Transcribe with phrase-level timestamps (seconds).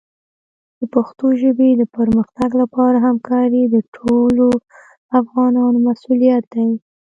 [0.79, 4.45] د پښتو ژبې د پرمختګ لپاره همکاري د ټولو
[5.19, 6.69] افغانانو مسؤلیت دی.